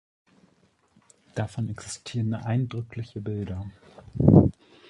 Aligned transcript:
Davon 1.35 1.69
existieren 1.69 2.33
eindrückliche 2.33 3.21
Bilder. 3.21 3.69